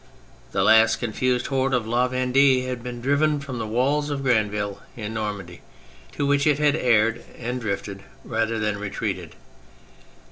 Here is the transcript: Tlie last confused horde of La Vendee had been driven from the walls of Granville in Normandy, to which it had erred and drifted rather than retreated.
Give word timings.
Tlie 0.51 0.65
last 0.65 0.95
confused 0.95 1.45
horde 1.45 1.75
of 1.75 1.85
La 1.85 2.07
Vendee 2.07 2.61
had 2.61 2.81
been 2.81 3.01
driven 3.01 3.39
from 3.39 3.59
the 3.59 3.67
walls 3.67 4.09
of 4.09 4.23
Granville 4.23 4.81
in 4.97 5.13
Normandy, 5.13 5.61
to 6.13 6.25
which 6.25 6.47
it 6.47 6.57
had 6.57 6.75
erred 6.75 7.23
and 7.37 7.61
drifted 7.61 8.01
rather 8.25 8.57
than 8.57 8.79
retreated. 8.79 9.35